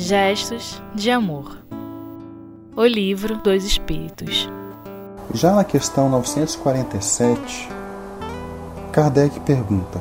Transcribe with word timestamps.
Gestos 0.00 0.80
de 0.94 1.10
Amor 1.10 1.58
O 2.76 2.84
Livro 2.84 3.36
dos 3.38 3.64
Espíritos 3.64 4.48
Já 5.34 5.56
na 5.56 5.64
questão 5.64 6.08
947, 6.08 7.68
Kardec 8.92 9.40
pergunta: 9.40 10.00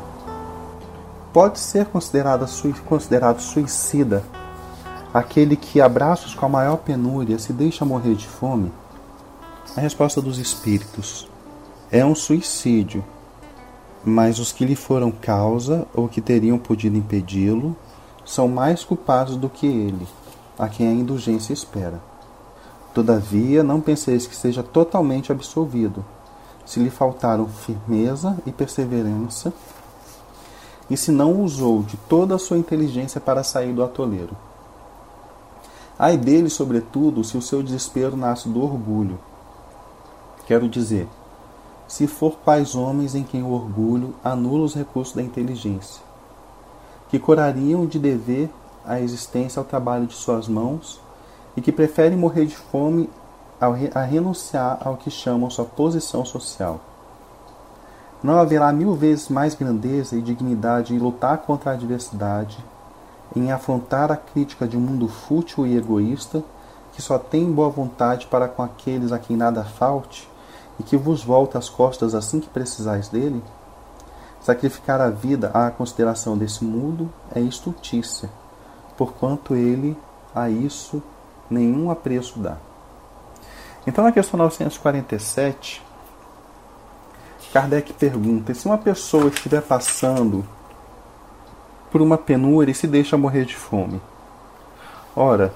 Pode 1.34 1.58
ser 1.58 1.88
considerado, 1.88 2.46
considerado 2.86 3.40
suicida 3.40 4.24
aquele 5.12 5.56
que, 5.56 5.82
abraços 5.82 6.36
com 6.36 6.46
a 6.46 6.50
maior 6.50 6.78
penúria, 6.78 7.40
se 7.40 7.52
deixa 7.52 7.84
morrer 7.84 8.14
de 8.14 8.28
fome? 8.28 8.72
A 9.76 9.82
resposta 9.82 10.22
dos 10.22 10.38
espíritos 10.38 11.28
é 11.92 12.06
um 12.06 12.14
suicídio, 12.14 13.04
mas 14.06 14.38
os 14.38 14.52
que 14.52 14.64
lhe 14.64 14.76
foram 14.76 15.10
causa 15.10 15.88
ou 15.92 16.08
que 16.08 16.22
teriam 16.22 16.60
podido 16.60 16.96
impedi-lo 16.96 17.76
são 18.28 18.50
mais 18.50 18.84
culpados 18.84 19.38
do 19.38 19.50
que 19.50 19.66
ele, 19.66 20.06
a 20.60 20.68
quem 20.68 20.88
a 20.88 20.92
indulgência 20.92 21.54
espera. 21.54 22.02
Todavia, 22.94 23.64
não 23.64 23.80
penseis 23.80 24.28
que 24.28 24.36
seja 24.36 24.62
totalmente 24.62 25.32
absolvido, 25.32 26.04
se 26.66 26.80
lhe 26.82 26.90
faltaram 26.90 27.48
firmeza 27.48 28.38
e 28.46 28.52
perseverança, 28.52 29.54
e 30.90 30.98
se 30.98 31.10
não 31.10 31.42
usou 31.42 31.84
de 31.84 31.96
toda 31.96 32.36
a 32.36 32.40
sua 32.40 32.58
inteligência 32.58 33.22
para 33.22 33.44
sair 33.44 33.74
do 33.74 33.84
atoleiro. 33.84 34.36
Ai 35.98 36.18
dele, 36.18 36.50
sobretudo, 36.50 37.24
se 37.24 37.38
o 37.38 37.42
seu 37.42 37.64
desespero 37.64 38.18
nasce 38.18 38.50
do 38.50 38.62
orgulho. 38.62 39.18
Quero 40.46 40.68
dizer, 40.68 41.08
se 41.88 42.08
for 42.08 42.38
quais 42.44 42.76
homens 42.76 43.16
em 43.16 43.24
quem 43.24 43.42
o 43.42 43.52
orgulho 43.52 44.14
anula 44.22 44.66
os 44.66 44.76
recursos 44.76 45.16
da 45.16 45.22
inteligência 45.22 46.07
que 47.10 47.20
corariam 47.20 47.86
de 47.86 48.00
dever 48.00 48.50
a 48.86 49.00
existência 49.00 49.60
ao 49.60 49.66
trabalho 49.66 50.06
de 50.06 50.14
suas 50.14 50.48
mãos 50.48 51.00
e 51.56 51.62
que 51.62 51.72
preferem 51.72 52.18
morrer 52.18 52.46
de 52.46 52.56
fome 52.56 53.10
a 53.60 54.02
renunciar 54.02 54.80
ao 54.86 54.98
que 54.98 55.10
chamam 55.10 55.50
sua 55.50 55.66
posição 55.66 56.24
social. 56.24 56.80
Não 58.24 58.40
haverá 58.40 58.72
mil 58.72 58.96
vezes 58.96 59.30
mais 59.30 59.56
grandeza 59.56 60.16
e 60.16 60.22
dignidade 60.22 60.94
em 60.94 61.00
lutar 61.00 61.40
contra 61.40 61.72
a 61.72 61.74
adversidade, 61.74 62.58
em 63.36 63.52
afrontar 63.52 64.12
a 64.12 64.18
crítica 64.18 64.68
de 64.68 64.78
um 64.78 64.80
mundo 64.80 65.08
fútil 65.08 65.68
e 65.68 65.78
egoísta 65.78 66.44
que 66.94 67.02
só 67.02 67.20
tem 67.20 67.52
boa 67.52 67.70
vontade 67.70 68.26
para 68.26 68.48
com 68.48 68.64
aqueles 68.64 69.12
a 69.12 69.20
quem 69.20 69.38
nada 69.38 69.64
falte 69.64 70.28
e 70.80 70.84
que 70.84 70.98
vos 70.98 71.24
volta 71.24 71.58
as 71.58 71.70
costas 71.70 72.16
assim 72.16 72.40
que 72.40 72.50
precisais 72.50 73.08
dele? 73.08 73.44
Sacrificar 74.48 75.02
a 75.02 75.10
vida 75.10 75.52
à 75.54 75.70
consideração 75.70 76.38
desse 76.38 76.64
mundo 76.64 77.12
é 77.36 77.42
estultícia, 77.42 78.30
porquanto 78.96 79.54
ele 79.54 79.98
a 80.34 80.50
isso 80.50 81.04
nenhum 81.50 81.92
apreço 81.92 82.40
dá. 82.40 82.56
Então, 83.86 84.06
na 84.06 84.12
questão 84.14 84.38
947, 84.38 85.84
Kardec 87.52 87.92
pergunta: 87.92 88.54
se 88.54 88.66
uma 88.68 88.78
pessoa 88.78 89.28
estiver 89.28 89.62
passando 89.62 90.46
por 91.92 92.02
uma 92.02 92.18
penúria 92.18 92.72
e 92.72 92.74
se 92.74 92.88
deixa 92.88 93.18
morrer 93.18 93.44
de 93.44 93.58
fome? 93.58 94.00
Ora, 95.14 95.54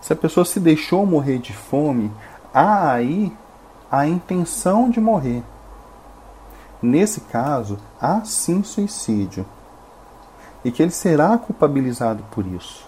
se 0.00 0.12
a 0.12 0.16
pessoa 0.16 0.44
se 0.44 0.58
deixou 0.58 1.06
morrer 1.06 1.38
de 1.38 1.52
fome, 1.52 2.10
há 2.52 2.94
aí 2.94 3.32
a 3.88 4.08
intenção 4.08 4.90
de 4.90 5.00
morrer. 5.00 5.44
Nesse 6.82 7.20
caso, 7.20 7.78
há 8.00 8.24
sim 8.24 8.62
suicídio 8.64 9.46
e 10.64 10.70
que 10.70 10.82
ele 10.82 10.90
será 10.90 11.38
culpabilizado 11.38 12.24
por 12.30 12.46
isso. 12.46 12.86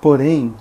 Porém, 0.00 0.54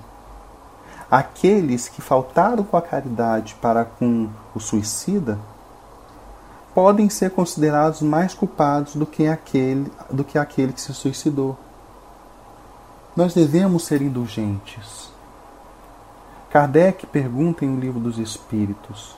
aqueles 1.10 1.88
que 1.88 2.02
faltaram 2.02 2.64
com 2.64 2.78
a 2.78 2.82
caridade 2.82 3.56
para 3.62 3.84
com 3.84 4.30
o 4.56 4.60
suicida 4.60 5.40
podem 6.74 7.10
ser 7.10 7.32
considerados 7.32 8.02
mais 8.02 8.34
culpados 8.34 8.96
do 8.96 9.06
que 9.06 9.28
aquele, 9.28 9.92
do 10.10 10.24
que, 10.24 10.38
aquele 10.38 10.74
que 10.74 10.82
se 10.82 10.94
suicidou. 10.94 11.58
Nós 13.16 13.34
devemos 13.34 13.86
ser 13.86 14.02
indulgentes. 14.02 15.12
Kardec 16.50 17.06
pergunta 17.08 17.64
em 17.64 17.76
O 17.76 17.80
Livro 17.80 18.00
dos 18.00 18.18
Espíritos: 18.18 19.16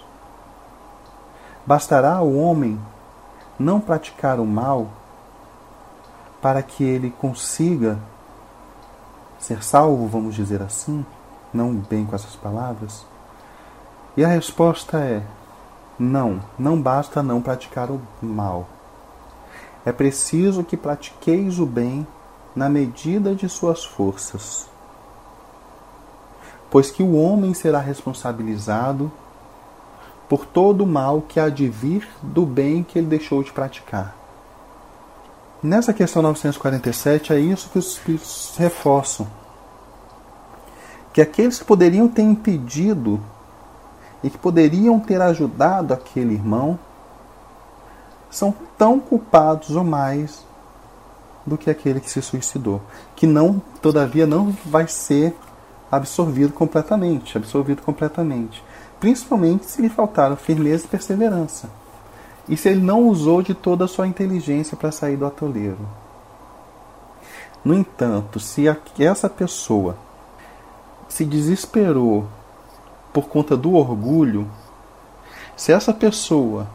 Bastará 1.65 2.15
ao 2.15 2.31
homem 2.31 2.79
não 3.57 3.79
praticar 3.79 4.39
o 4.39 4.45
mal 4.45 4.87
para 6.41 6.61
que 6.61 6.83
ele 6.83 7.09
consiga 7.09 7.97
ser 9.39 9.63
salvo, 9.63 10.07
vamos 10.07 10.35
dizer 10.35 10.61
assim, 10.61 11.05
não 11.53 11.73
bem 11.73 12.05
com 12.05 12.15
essas 12.15 12.35
palavras? 12.35 13.05
E 14.15 14.23
a 14.23 14.27
resposta 14.27 14.99
é: 14.99 15.23
não, 15.97 16.41
não 16.57 16.81
basta 16.81 17.23
não 17.23 17.41
praticar 17.41 17.89
o 17.89 17.99
mal. 18.21 18.67
É 19.85 19.91
preciso 19.91 20.63
que 20.63 20.77
pratiqueis 20.77 21.59
o 21.59 21.65
bem 21.65 22.05
na 22.55 22.69
medida 22.69 23.35
de 23.35 23.47
suas 23.49 23.83
forças. 23.83 24.67
Pois 26.69 26.91
que 26.91 27.03
o 27.03 27.15
homem 27.15 27.53
será 27.53 27.79
responsabilizado 27.79 29.11
por 30.27 30.45
todo 30.45 30.83
o 30.83 30.87
mal 30.87 31.21
que 31.21 31.39
há 31.39 31.49
de 31.49 31.67
vir 31.67 32.07
do 32.21 32.45
bem 32.45 32.83
que 32.83 32.97
ele 32.97 33.07
deixou 33.07 33.43
de 33.43 33.51
praticar. 33.51 34.15
Nessa 35.61 35.93
questão 35.93 36.21
947 36.21 37.33
é 37.33 37.39
isso 37.39 37.69
que 37.69 37.79
os 37.79 37.93
Espíritos 37.93 38.53
reforçam. 38.57 39.27
Que 41.13 41.21
aqueles 41.21 41.59
que 41.59 41.65
poderiam 41.65 42.07
ter 42.07 42.23
impedido 42.23 43.21
e 44.23 44.29
que 44.29 44.37
poderiam 44.37 44.99
ter 44.99 45.21
ajudado 45.21 45.93
aquele 45.93 46.33
irmão 46.33 46.77
são 48.29 48.53
tão 48.77 48.99
culpados 48.99 49.75
ou 49.75 49.83
mais 49.83 50.45
do 51.45 51.57
que 51.57 51.69
aquele 51.69 51.99
que 51.99 52.09
se 52.09 52.21
suicidou, 52.21 52.81
que 53.15 53.27
não, 53.27 53.61
todavia, 53.81 54.25
não 54.25 54.55
vai 54.65 54.87
ser 54.87 55.35
absorvido 55.91 56.51
completamente, 56.51 57.37
absorvido 57.37 57.81
completamente 57.81 58.63
principalmente 59.05 59.67
se 59.67 59.83
lhe 59.83 59.87
faltaram 59.87 60.35
firmeza 60.35 60.85
e 60.85 60.87
perseverança, 60.87 61.69
e 62.49 62.57
se 62.57 62.69
ele 62.69 62.81
não 62.81 63.07
usou 63.07 63.39
de 63.39 63.53
toda 63.53 63.85
a 63.85 63.87
sua 63.87 64.07
inteligência 64.07 64.75
para 64.75 64.91
sair 64.91 65.15
do 65.15 65.27
atoleiro. 65.27 65.87
No 67.63 67.75
entanto, 67.75 68.39
se 68.39 68.65
essa 68.97 69.29
pessoa 69.29 69.95
se 71.07 71.23
desesperou 71.23 72.25
por 73.13 73.27
conta 73.27 73.55
do 73.55 73.75
orgulho, 73.75 74.49
se 75.55 75.71
essa 75.71 75.93
pessoa 75.93 76.67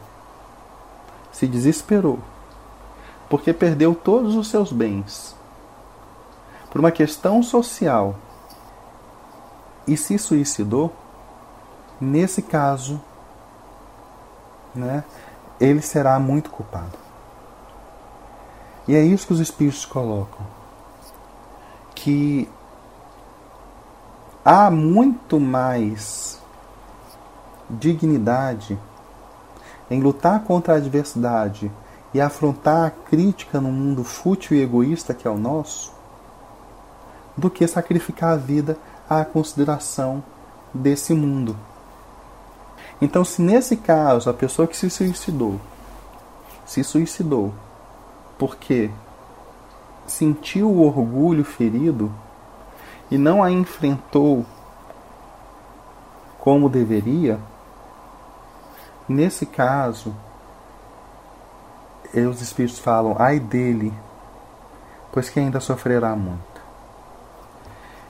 se 1.33 1.45
desesperou 1.45 2.17
porque 3.27 3.51
perdeu 3.51 3.93
todos 3.93 4.35
os 4.35 4.47
seus 4.47 4.71
bens 4.71 5.35
por 6.69 6.79
uma 6.79 6.91
questão 6.91 7.43
social 7.43 8.15
e 9.85 9.97
se 9.97 10.17
suicidou, 10.17 11.00
Nesse 12.01 12.41
caso, 12.41 12.99
né, 14.73 15.03
ele 15.59 15.81
será 15.81 16.19
muito 16.19 16.49
culpado. 16.49 16.97
E 18.87 18.95
é 18.95 19.03
isso 19.03 19.27
que 19.27 19.33
os 19.33 19.39
espíritos 19.39 19.85
colocam. 19.85 20.43
Que 21.93 22.49
há 24.43 24.71
muito 24.71 25.39
mais 25.39 26.41
dignidade 27.69 28.79
em 29.89 30.01
lutar 30.01 30.43
contra 30.43 30.73
a 30.73 30.77
adversidade 30.77 31.71
e 32.13 32.19
afrontar 32.19 32.87
a 32.87 32.89
crítica 32.89 33.61
no 33.61 33.71
mundo 33.71 34.03
fútil 34.03 34.57
e 34.57 34.61
egoísta 34.61 35.13
que 35.13 35.27
é 35.27 35.31
o 35.31 35.37
nosso, 35.37 35.93
do 37.37 37.49
que 37.49 37.67
sacrificar 37.67 38.33
a 38.33 38.37
vida 38.37 38.77
à 39.07 39.23
consideração 39.23 40.23
desse 40.73 41.13
mundo. 41.13 41.55
Então, 43.01 43.25
se 43.25 43.41
nesse 43.41 43.75
caso 43.75 44.29
a 44.29 44.33
pessoa 44.33 44.67
que 44.67 44.77
se 44.77 44.89
suicidou 44.89 45.59
se 46.71 46.85
suicidou 46.85 47.53
porque 48.37 48.89
sentiu 50.07 50.69
o 50.69 50.85
orgulho 50.85 51.43
ferido 51.43 52.09
e 53.09 53.17
não 53.17 53.43
a 53.43 53.51
enfrentou 53.51 54.45
como 56.39 56.69
deveria, 56.69 57.37
nesse 59.07 59.45
caso, 59.45 60.15
os 62.13 62.41
espíritos 62.41 62.79
falam, 62.79 63.17
ai 63.19 63.37
dele, 63.37 63.93
pois 65.11 65.29
que 65.29 65.39
ainda 65.39 65.59
sofrerá 65.59 66.15
muito. 66.15 66.61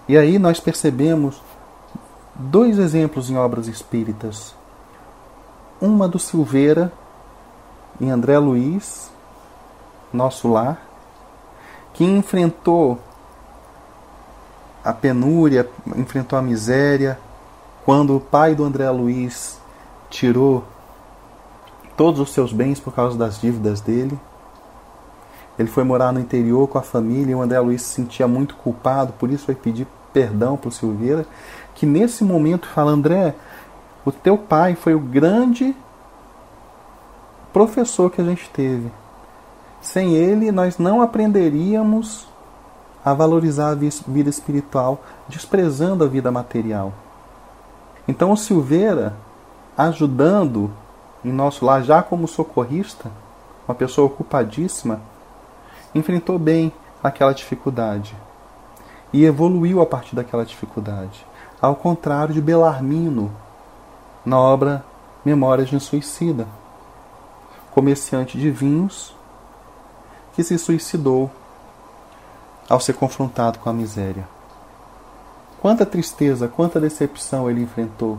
E 0.08 0.16
aí 0.18 0.38
nós 0.38 0.60
percebemos 0.60 1.42
dois 2.36 2.78
exemplos 2.78 3.32
em 3.32 3.38
obras 3.38 3.68
espíritas 3.68 4.56
uma 5.82 6.08
do 6.08 6.20
Silveira, 6.20 6.94
em 8.00 8.12
André 8.12 8.38
Luiz, 8.38 9.12
Nosso 10.14 10.48
Lar, 10.48 10.80
que 11.94 12.04
enfrentou 12.04 13.00
a 14.84 14.94
penúria, 14.94 15.68
enfrentou 15.96 16.38
a 16.38 16.42
miséria, 16.42 17.20
quando 17.84 18.16
o 18.16 18.20
pai 18.20 18.54
do 18.54 18.64
André 18.64 18.90
Luiz 18.92 19.60
tirou 20.10 20.64
todos 21.98 22.20
os 22.20 22.32
seus 22.32 22.54
bens 22.54 22.80
por 22.80 22.94
causa 22.94 23.18
das 23.18 23.40
dívidas 23.40 23.82
dele. 23.82 24.20
Ele 25.58 25.70
foi 25.70 25.84
morar 25.84 26.12
no 26.12 26.20
interior 26.20 26.68
com 26.68 26.78
a 26.78 26.82
família 26.82 27.32
e 27.32 27.36
o 27.36 27.42
André 27.42 27.60
Luiz 27.60 27.82
se 27.82 27.96
sentia 27.96 28.28
muito 28.28 28.56
culpado, 28.56 29.14
por 29.14 29.30
isso 29.30 29.46
foi 29.46 29.56
pedir 29.56 29.88
perdão 30.14 30.58
para 30.58 30.70
o 30.70 30.72
Silveira, 30.72 31.26
que 31.74 31.86
nesse 31.86 32.24
momento 32.24 32.68
fala, 32.68 32.92
André, 32.92 33.36
o 34.06 34.12
teu 34.12 34.38
pai 34.38 34.76
foi 34.76 34.96
o 34.96 35.00
grande 35.00 35.76
professor 37.54 38.10
que 38.10 38.22
a 38.22 38.24
gente 38.24 38.50
teve. 38.50 38.92
Sem 39.82 40.14
ele, 40.14 40.52
nós 40.52 40.78
não 40.78 41.02
aprenderíamos 41.02 42.28
a 43.04 43.14
valorizar 43.14 43.72
a 43.72 43.76
vida 43.76 44.30
espiritual, 44.30 45.02
desprezando 45.28 46.04
a 46.04 46.08
vida 46.08 46.32
material. 46.32 46.94
Então, 48.08 48.32
o 48.32 48.38
Silveira, 48.38 49.16
ajudando 49.78 50.72
em 51.24 51.32
nosso 51.32 51.66
lar, 51.66 51.84
já 51.84 52.02
como 52.02 52.28
socorrista, 52.28 53.12
uma 53.68 53.76
pessoa 53.76 54.08
ocupadíssima, 54.08 55.02
enfrentou 55.94 56.38
bem 56.38 56.72
aquela 57.04 57.34
dificuldade 57.34 58.16
e 59.14 59.26
evoluiu 59.26 59.82
a 59.82 59.86
partir 59.86 60.16
daquela 60.16 60.46
dificuldade. 60.46 61.26
Ao 61.62 61.76
contrário 61.76 62.34
de 62.34 62.42
Belarmino, 62.42 63.32
na 64.26 64.38
obra 64.38 64.84
Memórias 65.24 65.70
de 65.70 65.76
um 65.76 65.80
Suicida, 65.80 66.48
comerciante 67.72 68.38
de 68.38 68.50
vinhos 68.50 69.16
que 70.34 70.44
se 70.44 70.58
suicidou 70.58 71.30
ao 72.68 72.80
ser 72.80 72.94
confrontado 72.94 73.60
com 73.60 73.70
a 73.70 73.74
miséria. 73.74 74.28
Quanta 75.62 75.86
tristeza, 75.86 76.48
quanta 76.48 76.80
decepção 76.80 77.50
ele 77.50 77.62
enfrentou. 77.62 78.18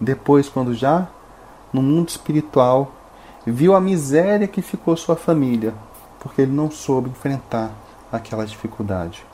Depois, 0.00 0.48
quando 0.48 0.74
já 0.74 1.08
no 1.72 1.82
mundo 1.82 2.08
espiritual, 2.10 2.92
viu 3.44 3.74
a 3.74 3.80
miséria 3.80 4.46
que 4.46 4.62
ficou 4.62 4.96
sua 4.96 5.16
família, 5.16 5.74
porque 6.20 6.42
ele 6.42 6.52
não 6.52 6.70
soube 6.70 7.10
enfrentar 7.10 7.72
aquela 8.12 8.46
dificuldade. 8.46 9.24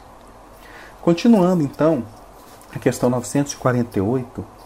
Continuando 1.03 1.63
então, 1.63 2.05
a 2.75 2.79
questão 2.79 3.11
948 3.11 4.58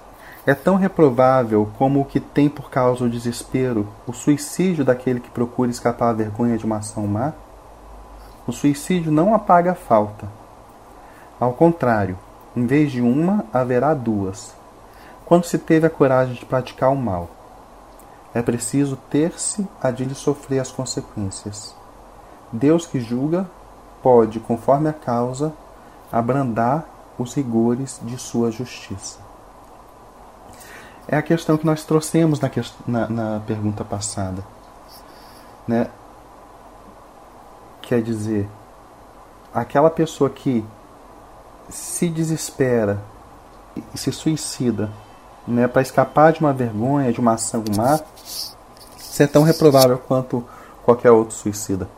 é 0.44 0.54
tão 0.54 0.74
reprovável 0.74 1.70
como 1.78 2.00
o 2.00 2.04
que 2.04 2.18
tem 2.18 2.48
por 2.48 2.68
causa 2.68 3.04
o 3.04 3.10
desespero 3.10 3.86
o 4.06 4.12
suicídio 4.12 4.84
daquele 4.84 5.20
que 5.20 5.30
procura 5.30 5.70
escapar 5.70 6.10
à 6.10 6.12
vergonha 6.12 6.58
de 6.58 6.64
uma 6.64 6.78
ação 6.78 7.06
má? 7.06 7.32
O 8.44 8.50
suicídio 8.50 9.12
não 9.12 9.34
apaga 9.34 9.70
a 9.70 9.76
falta. 9.76 10.26
Ao 11.38 11.52
contrário, 11.52 12.18
em 12.56 12.66
vez 12.66 12.90
de 12.90 13.00
uma, 13.00 13.44
haverá 13.52 13.94
duas. 13.94 14.52
Quando 15.24 15.44
se 15.44 15.58
teve 15.58 15.86
a 15.86 15.90
coragem 15.90 16.34
de 16.34 16.44
praticar 16.44 16.90
o 16.90 16.96
mal, 16.96 17.30
é 18.34 18.42
preciso 18.42 18.96
ter-se 19.08 19.66
a 19.80 19.92
de 19.92 20.04
lhe 20.04 20.14
sofrer 20.14 20.58
as 20.58 20.72
consequências. 20.72 21.74
Deus 22.52 22.84
que 22.84 22.98
julga 22.98 23.48
pode, 24.02 24.40
conforme 24.40 24.88
a 24.88 24.92
causa, 24.92 25.52
abrandar 26.10 26.84
os 27.16 27.32
rigores 27.32 28.00
de 28.02 28.18
sua 28.18 28.50
justiça. 28.50 29.21
É 31.08 31.16
a 31.16 31.22
questão 31.22 31.56
que 31.56 31.66
nós 31.66 31.84
trouxemos 31.84 32.40
na, 32.40 32.50
na, 32.86 33.08
na 33.08 33.40
pergunta 33.40 33.84
passada. 33.84 34.44
Né? 35.66 35.88
Quer 37.80 38.02
dizer, 38.02 38.48
aquela 39.52 39.90
pessoa 39.90 40.30
que 40.30 40.64
se 41.68 42.08
desespera 42.08 43.02
e 43.94 43.98
se 43.98 44.12
suicida 44.12 44.90
né, 45.46 45.66
para 45.66 45.82
escapar 45.82 46.32
de 46.32 46.40
uma 46.40 46.52
vergonha, 46.52 47.12
de 47.12 47.20
uma 47.20 47.34
ação 47.34 47.64
má, 47.76 47.98
isso 48.98 49.22
é 49.22 49.26
tão 49.26 49.42
reprovável 49.42 49.98
quanto 49.98 50.44
qualquer 50.84 51.10
outro 51.10 51.34
suicida. 51.34 51.88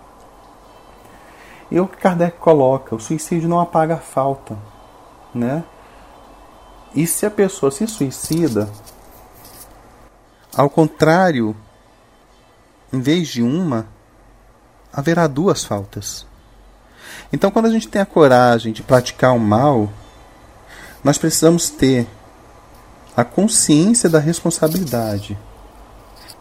E 1.71 1.81
o 1.81 1.87
que 1.87 1.97
Kardec 1.97 2.39
coloca, 2.39 2.95
o 2.95 3.01
suicídio 3.01 3.49
não 3.49 3.61
apaga 3.61 3.95
a 3.95 3.99
falta, 3.99 4.57
né? 5.35 5.65
E 6.95 7.07
se 7.07 7.27
a 7.27 7.31
pessoa 7.31 7.73
se 7.73 7.87
suicida, 7.87 8.69
ao 10.57 10.71
contrário, 10.71 11.57
em 12.93 13.01
vez 13.01 13.29
de 13.29 13.43
uma, 13.43 13.87
haverá 14.93 15.27
duas 15.27 15.65
faltas. 15.65 16.27
Então, 17.33 17.51
quando 17.51 17.67
a 17.67 17.71
gente 17.71 17.89
tem 17.89 18.01
a 18.01 18.07
coragem 18.07 18.73
de 18.73 18.83
praticar 18.83 19.35
o 19.35 19.41
mal, 19.41 19.91
nós 21.03 21.19
precisamos 21.19 21.71
ter 21.71 22.07
a 23.17 23.25
consciência 23.25 24.09
da 24.09 24.19
responsabilidade 24.19 25.37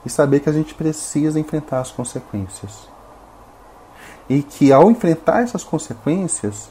e 0.06 0.10
saber 0.10 0.40
que 0.42 0.50
a 0.50 0.54
gente 0.54 0.74
precisa 0.74 1.40
enfrentar 1.40 1.80
as 1.80 1.92
consequências. 1.92 2.88
E 4.30 4.42
que 4.44 4.72
ao 4.72 4.90
enfrentar 4.92 5.42
essas 5.42 5.64
consequências, 5.64 6.70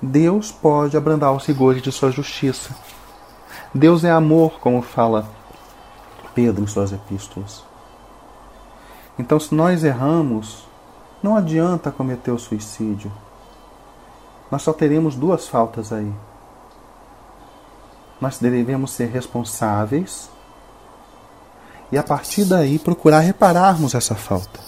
Deus 0.00 0.50
pode 0.50 0.96
abrandar 0.96 1.32
os 1.32 1.44
rigores 1.44 1.82
de 1.82 1.92
sua 1.92 2.10
justiça. 2.10 2.74
Deus 3.74 4.04
é 4.04 4.10
amor, 4.10 4.58
como 4.60 4.80
fala 4.80 5.37
Pedro 6.38 6.62
em 6.62 6.68
suas 6.68 6.92
epístolas. 6.92 7.64
Então, 9.18 9.40
se 9.40 9.52
nós 9.52 9.82
erramos, 9.82 10.68
não 11.20 11.34
adianta 11.34 11.90
cometer 11.90 12.30
o 12.30 12.38
suicídio. 12.38 13.10
Nós 14.48 14.62
só 14.62 14.72
teremos 14.72 15.16
duas 15.16 15.48
faltas 15.48 15.92
aí. 15.92 16.12
Nós 18.20 18.38
devemos 18.38 18.92
ser 18.92 19.06
responsáveis 19.06 20.30
e, 21.90 21.98
a 21.98 22.04
partir 22.04 22.44
daí, 22.44 22.78
procurar 22.78 23.18
repararmos 23.18 23.96
essa 23.96 24.14
falta. 24.14 24.60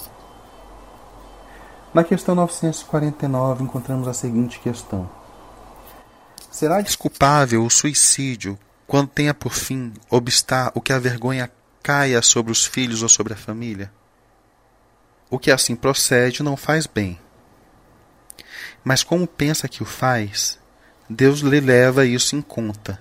Na 1.94 2.02
questão 2.02 2.34
949, 2.34 3.62
encontramos 3.62 4.08
a 4.08 4.12
seguinte 4.12 4.58
questão: 4.58 5.08
Será 6.50 6.80
desculpável 6.80 7.64
o 7.64 7.70
suicídio 7.70 8.58
quando 8.88 9.06
tenha 9.06 9.32
por 9.32 9.52
fim 9.52 9.92
obstar 10.10 10.72
o 10.74 10.80
que 10.80 10.92
a 10.92 10.98
vergonha 10.98 11.48
caia 11.82 12.22
sobre 12.22 12.52
os 12.52 12.64
filhos 12.64 13.02
ou 13.02 13.08
sobre 13.08 13.32
a 13.32 13.36
família? 13.36 13.92
O 15.28 15.38
que 15.38 15.50
assim 15.50 15.76
procede 15.76 16.42
não 16.42 16.56
faz 16.56 16.86
bem. 16.86 17.18
Mas 18.82 19.02
como 19.02 19.26
pensa 19.26 19.68
que 19.68 19.82
o 19.82 19.86
faz, 19.86 20.58
Deus 21.08 21.40
lhe 21.40 21.60
leva 21.60 22.06
isso 22.06 22.36
em 22.36 22.42
conta, 22.42 23.00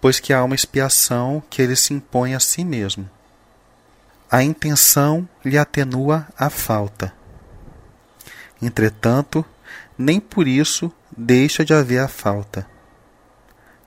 pois 0.00 0.20
que 0.20 0.32
há 0.32 0.42
uma 0.42 0.54
expiação 0.54 1.42
que 1.50 1.60
ele 1.60 1.76
se 1.76 1.92
impõe 1.92 2.34
a 2.34 2.40
si 2.40 2.64
mesmo. 2.64 3.08
A 4.30 4.42
intenção 4.42 5.28
lhe 5.44 5.58
atenua 5.58 6.26
a 6.36 6.50
falta 6.50 7.12
Entretanto, 8.60 9.44
nem 9.98 10.18
por 10.18 10.48
isso 10.48 10.90
deixa 11.16 11.64
de 11.64 11.74
haver 11.74 12.00
a 12.00 12.08
falta. 12.08 12.66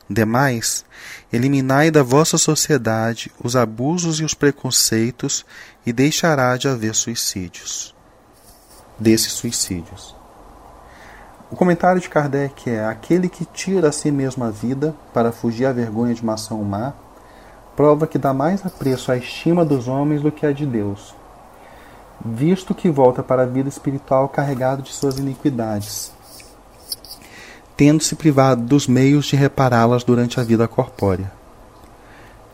Demais, 0.09 0.83
eliminai 1.31 1.91
da 1.91 2.01
vossa 2.01 2.37
sociedade 2.37 3.31
os 3.43 3.55
abusos 3.55 4.19
e 4.19 4.23
os 4.23 4.33
preconceitos 4.33 5.45
e 5.85 5.93
deixará 5.93 6.57
de 6.57 6.67
haver 6.67 6.95
suicídios. 6.95 7.95
Desses 8.97 9.33
suicídios. 9.33 10.15
O 11.51 11.55
comentário 11.55 12.01
de 12.01 12.09
Kardec 12.09 12.69
é: 12.69 12.85
aquele 12.85 13.29
que 13.29 13.45
tira 13.45 13.89
a 13.89 13.91
si 13.91 14.11
mesmo 14.11 14.43
a 14.43 14.49
vida 14.49 14.95
para 15.13 15.31
fugir 15.31 15.65
à 15.65 15.71
vergonha 15.71 16.13
de 16.13 16.21
uma 16.21 16.33
ação 16.33 16.63
má, 16.63 16.93
prova 17.75 18.07
que 18.07 18.17
dá 18.17 18.33
mais 18.33 18.65
apreço 18.65 19.11
à 19.11 19.17
estima 19.17 19.63
dos 19.63 19.87
homens 19.87 20.21
do 20.21 20.31
que 20.31 20.45
à 20.45 20.51
de 20.51 20.65
Deus 20.65 21.13
visto 22.23 22.75
que 22.75 22.89
volta 22.89 23.23
para 23.23 23.43
a 23.43 23.45
vida 23.45 23.69
espiritual 23.69 24.27
carregado 24.27 24.81
de 24.81 24.91
suas 24.91 25.17
iniquidades, 25.17 26.11
tendo-se 27.79 28.13
privado 28.13 28.61
dos 28.61 28.89
meios 28.89 29.27
de 29.27 29.37
repará-las 29.37 30.03
durante 30.03 30.37
a 30.37 30.43
vida 30.43 30.67
corpórea. 30.67 31.31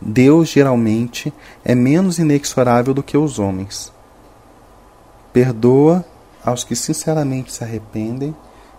Deus 0.00 0.48
geralmente 0.48 1.34
é 1.64 1.74
menos 1.74 2.20
inexorável 2.20 2.94
do 2.94 3.02
que 3.02 3.18
os 3.18 3.40
homens. 3.40 3.92
Perdoa 5.32 6.04
aos 6.44 6.62
que 6.62 6.76
sinceramente 6.76 7.52
se 7.52 7.64
arrependem 7.64 8.36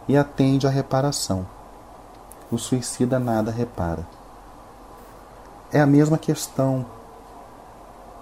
e 0.07 0.15
atende 0.15 0.65
à 0.65 0.69
reparação. 0.69 1.45
O 2.49 2.57
suicida 2.57 3.19
nada 3.19 3.51
repara. 3.51 4.07
É 5.69 5.81
a 5.81 5.85
mesma 5.85 6.17
questão 6.17 6.85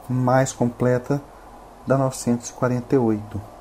mais 0.10 0.52
completa 0.52 1.22
da 1.86 1.96
948. 1.96 3.55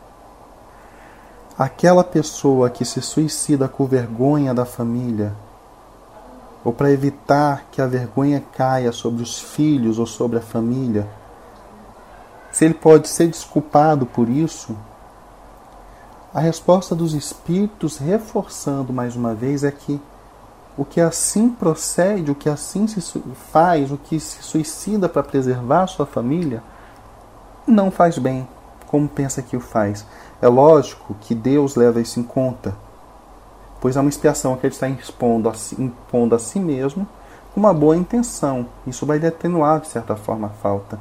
Aquela 1.59 2.03
pessoa 2.03 2.69
que 2.69 2.85
se 2.85 3.01
suicida 3.01 3.69
com 3.69 3.87
vergonha 3.87 4.53
da 4.53 4.65
família, 4.65 5.33
ou 6.65 6.73
para 6.73 6.91
evitar 6.91 7.67
que 7.71 7.81
a 7.81 7.87
vergonha 7.87 8.43
caia 8.53 8.91
sobre 8.91 9.23
os 9.23 9.39
filhos 9.39 9.99
ou 9.99 10.07
sobre 10.07 10.39
a 10.39 10.43
família, 10.43 11.07
se 12.51 12.65
ele 12.65 12.75
pode 12.75 13.09
ser 13.09 13.29
desculpado 13.29 14.07
por 14.07 14.29
isso, 14.29 14.77
A 16.35 16.41
resposta 16.41 16.97
dos 16.97 17.15
espíritos, 17.15 17.97
reforçando 17.97 18.93
mais 18.93 19.15
uma 19.15 19.33
vez, 19.33 19.63
é 19.63 19.71
que 19.71 20.01
o 20.77 20.85
que 20.85 21.01
assim 21.01 21.49
procede, 21.49 22.33
o 22.33 22.35
que 22.35 22.49
assim 22.49 22.89
se 22.89 23.01
faz, 23.53 23.93
o 23.93 23.97
que 23.97 24.19
se 24.19 24.43
suicida 24.43 25.09
para 25.09 25.23
preservar 25.23 25.87
sua 25.87 26.05
família, 26.05 26.61
não 27.65 27.89
faz 27.89 28.19
bem, 28.19 28.49
como 28.95 29.09
pensa 29.09 29.43
que 29.43 29.57
o 29.57 29.61
faz. 29.61 30.07
É 30.41 30.47
lógico 30.47 31.17
que 31.23 31.35
Deus 31.35 31.75
leva 31.75 32.01
isso 32.01 32.21
em 32.21 32.23
conta, 32.23 32.77
pois 33.81 33.97
é 33.97 34.01
uma 34.01 34.09
expiação 34.09 34.57
que 34.57 34.65
ele 34.65 34.73
está 34.73 34.89
impondo 34.89 35.49
a 35.49 35.55
si, 35.55 35.75
impondo 35.83 36.33
a 36.33 36.39
si 36.39 36.61
mesmo 36.61 37.05
com 37.53 37.59
uma 37.59 37.75
boa 37.75 37.97
intenção. 37.97 38.69
Isso 38.87 39.05
vai 39.05 39.19
atenuar, 39.27 39.81
de 39.81 39.89
certa 39.89 40.15
forma, 40.15 40.47
a 40.47 40.51
falta. 40.51 41.01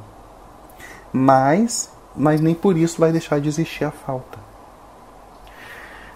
Mas, 1.12 1.88
mas 2.16 2.40
nem 2.40 2.52
por 2.52 2.76
isso 2.76 2.98
vai 2.98 3.12
deixar 3.12 3.40
de 3.40 3.48
existir 3.48 3.84
a 3.84 3.92
falta. 3.92 4.40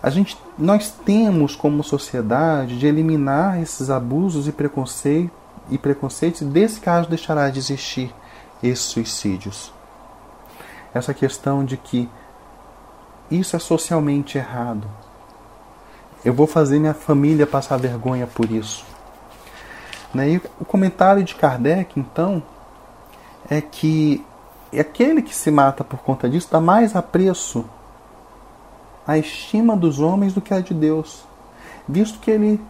A 0.02 0.10
gente, 0.10 0.36
nós 0.58 0.90
temos 0.90 1.54
como 1.54 1.84
sociedade 1.84 2.76
de 2.76 2.88
eliminar 2.88 3.62
esses 3.62 3.88
abusos 3.88 4.48
e, 4.48 4.52
preconceito, 4.52 5.30
e 5.70 5.78
preconceitos, 5.78 6.40
e 6.40 6.44
desse 6.44 6.80
caso 6.80 7.08
deixará 7.08 7.48
de 7.48 7.60
existir 7.60 8.12
esses 8.60 8.86
suicídios. 8.86 9.77
Essa 10.98 11.14
questão 11.14 11.64
de 11.64 11.76
que 11.76 12.08
isso 13.30 13.56
é 13.56 13.58
socialmente 13.58 14.38
errado. 14.38 14.88
Eu 16.24 16.34
vou 16.34 16.46
fazer 16.46 16.78
minha 16.78 16.94
família 16.94 17.46
passar 17.46 17.76
vergonha 17.76 18.26
por 18.26 18.50
isso. 18.50 18.84
Né? 20.12 20.30
E 20.30 20.36
o 20.58 20.64
comentário 20.64 21.22
de 21.22 21.34
Kardec, 21.34 21.98
então, 21.98 22.42
é 23.48 23.60
que 23.60 24.24
aquele 24.78 25.22
que 25.22 25.34
se 25.34 25.50
mata 25.50 25.84
por 25.84 26.00
conta 26.00 26.28
disso 26.28 26.48
dá 26.50 26.60
mais 26.60 26.96
apreço 26.96 27.64
a 29.06 29.16
estima 29.16 29.76
dos 29.76 30.00
homens 30.00 30.34
do 30.34 30.40
que 30.40 30.52
a 30.52 30.60
de 30.60 30.74
Deus, 30.74 31.24
visto 31.88 32.18
que 32.18 32.30
ele 32.30 32.60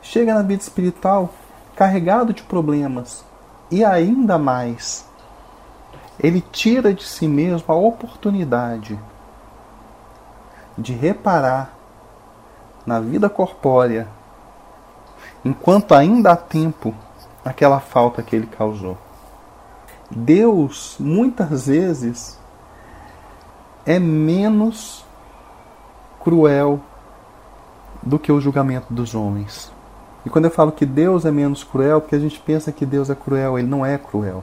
chega 0.00 0.34
na 0.34 0.42
vida 0.42 0.62
espiritual 0.62 1.30
carregado 1.74 2.32
de 2.32 2.42
problemas 2.42 3.24
e 3.70 3.84
ainda 3.84 4.38
mais, 4.38 5.04
ele 6.20 6.40
tira 6.40 6.92
de 6.92 7.04
si 7.04 7.28
mesmo 7.28 7.72
a 7.72 7.76
oportunidade 7.76 8.98
de 10.76 10.92
reparar 10.92 11.74
na 12.86 13.00
vida 13.00 13.28
corpórea, 13.28 14.08
enquanto 15.44 15.94
ainda 15.94 16.32
há 16.32 16.36
tempo, 16.36 16.94
aquela 17.44 17.80
falta 17.80 18.22
que 18.22 18.34
ele 18.34 18.46
causou. 18.46 18.96
Deus, 20.10 20.96
muitas 20.98 21.66
vezes, 21.66 22.38
é 23.84 23.98
menos 23.98 25.04
cruel 26.20 26.80
do 28.02 28.18
que 28.18 28.32
o 28.32 28.40
julgamento 28.40 28.92
dos 28.92 29.14
homens. 29.14 29.70
E 30.24 30.30
quando 30.30 30.46
eu 30.46 30.50
falo 30.50 30.72
que 30.72 30.86
Deus 30.86 31.24
é 31.24 31.30
menos 31.30 31.62
cruel, 31.62 32.00
porque 32.00 32.16
a 32.16 32.18
gente 32.18 32.38
pensa 32.40 32.72
que 32.72 32.86
Deus 32.86 33.10
é 33.10 33.14
cruel, 33.14 33.58
ele 33.58 33.68
não 33.68 33.84
é 33.84 33.98
cruel. 33.98 34.42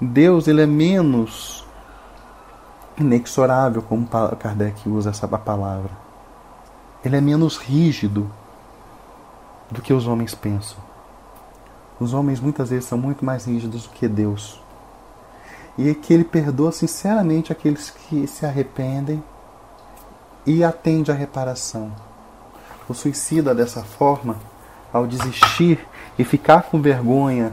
Deus 0.00 0.46
ele 0.46 0.62
é 0.62 0.66
menos 0.66 1.66
inexorável, 2.96 3.82
como 3.82 4.06
Kardec 4.06 4.88
usa 4.88 5.10
essa 5.10 5.26
palavra. 5.26 5.90
Ele 7.04 7.16
é 7.16 7.20
menos 7.20 7.56
rígido 7.56 8.30
do 9.70 9.82
que 9.82 9.92
os 9.92 10.06
homens 10.06 10.34
pensam. 10.34 10.78
Os 12.00 12.14
homens 12.14 12.40
muitas 12.40 12.70
vezes 12.70 12.84
são 12.84 12.96
muito 12.96 13.24
mais 13.24 13.44
rígidos 13.44 13.84
do 13.84 13.88
que 13.90 14.06
Deus. 14.06 14.60
E 15.76 15.88
é 15.88 15.94
que 15.94 16.12
ele 16.12 16.24
perdoa 16.24 16.72
sinceramente 16.72 17.52
aqueles 17.52 17.90
que 17.90 18.26
se 18.26 18.46
arrependem 18.46 19.22
e 20.46 20.62
atende 20.62 21.10
à 21.10 21.14
reparação. 21.14 21.92
O 22.88 22.94
suicida, 22.94 23.54
dessa 23.54 23.82
forma, 23.82 24.36
ao 24.92 25.06
desistir 25.06 25.86
e 26.18 26.24
ficar 26.24 26.62
com 26.64 26.80
vergonha 26.80 27.52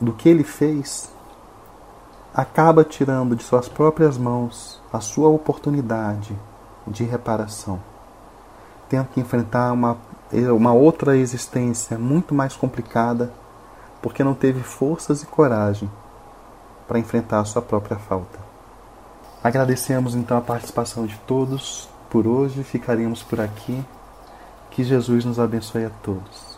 do 0.00 0.12
que 0.12 0.28
ele 0.28 0.44
fez, 0.44 1.10
acaba 2.34 2.84
tirando 2.84 3.34
de 3.34 3.42
suas 3.42 3.68
próprias 3.68 4.18
mãos 4.18 4.80
a 4.92 5.00
sua 5.00 5.28
oportunidade 5.28 6.36
de 6.86 7.04
reparação, 7.04 7.80
tendo 8.88 9.08
que 9.08 9.20
enfrentar 9.20 9.72
uma, 9.72 9.96
uma 10.54 10.72
outra 10.72 11.16
existência 11.16 11.98
muito 11.98 12.34
mais 12.34 12.54
complicada, 12.54 13.32
porque 14.02 14.22
não 14.22 14.34
teve 14.34 14.62
forças 14.62 15.22
e 15.22 15.26
coragem 15.26 15.90
para 16.86 16.98
enfrentar 16.98 17.40
a 17.40 17.44
sua 17.44 17.62
própria 17.62 17.96
falta. 17.96 18.38
Agradecemos 19.42 20.14
então 20.14 20.36
a 20.36 20.40
participação 20.40 21.06
de 21.06 21.16
todos 21.20 21.88
por 22.10 22.26
hoje, 22.26 22.62
ficaremos 22.62 23.22
por 23.22 23.40
aqui. 23.40 23.84
Que 24.70 24.84
Jesus 24.84 25.24
nos 25.24 25.38
abençoe 25.38 25.84
a 25.84 25.90
todos. 26.02 26.55